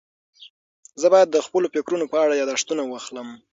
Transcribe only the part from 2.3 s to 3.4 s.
یاداښتونه واخلم.